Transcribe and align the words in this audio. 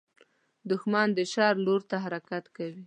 دښمن 0.69 1.07
د 1.17 1.19
شر 1.33 1.53
لور 1.65 1.81
ته 1.89 1.95
حرکت 2.03 2.43
کوي 2.55 2.79